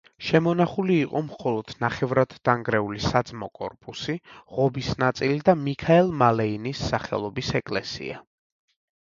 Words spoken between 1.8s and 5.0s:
ნახევრადდანგრეული საძმო კორპუსი, ღობის